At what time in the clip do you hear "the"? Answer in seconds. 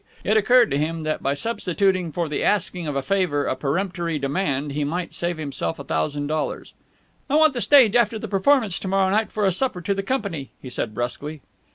2.27-2.43, 7.53-7.61, 8.17-8.27, 9.93-10.01